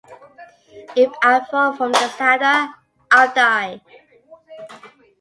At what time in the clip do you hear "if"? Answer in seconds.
0.95-1.11